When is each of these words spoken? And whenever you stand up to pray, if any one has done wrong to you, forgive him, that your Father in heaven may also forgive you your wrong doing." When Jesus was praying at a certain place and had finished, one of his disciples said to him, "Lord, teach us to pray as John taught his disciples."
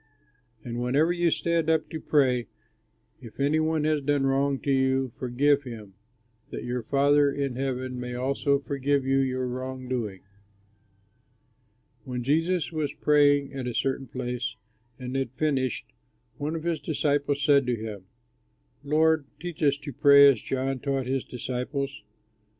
And 0.63 0.79
whenever 0.81 1.11
you 1.11 1.29
stand 1.29 1.69
up 1.69 1.87
to 1.91 1.99
pray, 2.01 2.47
if 3.21 3.39
any 3.39 3.59
one 3.59 3.83
has 3.83 4.01
done 4.01 4.25
wrong 4.25 4.57
to 4.61 4.71
you, 4.71 5.09
forgive 5.15 5.61
him, 5.61 5.93
that 6.49 6.63
your 6.63 6.81
Father 6.81 7.31
in 7.31 7.55
heaven 7.55 7.99
may 7.99 8.15
also 8.15 8.57
forgive 8.57 9.05
you 9.05 9.19
your 9.19 9.45
wrong 9.47 9.87
doing." 9.87 10.21
When 12.03 12.23
Jesus 12.23 12.71
was 12.71 12.93
praying 12.93 13.53
at 13.53 13.67
a 13.67 13.75
certain 13.75 14.07
place 14.07 14.55
and 14.97 15.15
had 15.15 15.33
finished, 15.33 15.93
one 16.39 16.55
of 16.55 16.63
his 16.63 16.79
disciples 16.79 17.43
said 17.43 17.67
to 17.67 17.75
him, 17.75 18.05
"Lord, 18.83 19.27
teach 19.39 19.61
us 19.61 19.77
to 19.77 19.93
pray 19.93 20.27
as 20.29 20.41
John 20.41 20.79
taught 20.79 21.05
his 21.05 21.23
disciples." 21.23 22.01